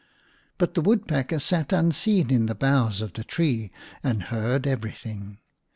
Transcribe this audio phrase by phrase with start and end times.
[0.57, 3.69] But the Woodpecker sat unseen in the boughs of the tree
[4.01, 5.37] and heard everything.